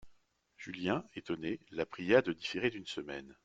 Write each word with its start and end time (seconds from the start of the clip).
Julien 0.57 1.05
étonné 1.13 1.59
la 1.69 1.85
pria 1.85 2.23
de 2.23 2.33
différer 2.33 2.71
d'une 2.71 2.87
semaine. 2.87 3.35